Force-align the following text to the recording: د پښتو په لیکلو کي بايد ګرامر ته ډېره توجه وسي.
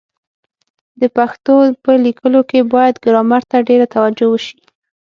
د 1.01 1.03
پښتو 1.17 1.53
په 1.83 1.91
لیکلو 2.05 2.39
کي 2.49 2.59
بايد 2.73 2.95
ګرامر 3.05 3.41
ته 3.51 3.57
ډېره 3.69 3.85
توجه 3.95 4.25
وسي. 4.29 4.55